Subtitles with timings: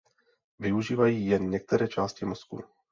[0.59, 2.63] Využívají jen některé části mozku.